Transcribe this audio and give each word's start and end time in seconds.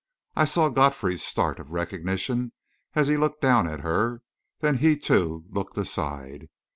I 0.35 0.45
saw 0.45 0.69
Godfrey's 0.69 1.21
start 1.21 1.59
of 1.59 1.69
recognition 1.69 2.53
as 2.95 3.07
he 3.07 3.17
looked 3.17 3.39
down 3.39 3.67
at 3.67 3.81
her; 3.81 4.23
then 4.59 4.79
he, 4.79 4.97
too, 4.97 5.45
looked 5.51 5.77
aside. 5.77 6.49